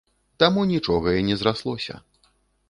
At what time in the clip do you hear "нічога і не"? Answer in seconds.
0.71-1.37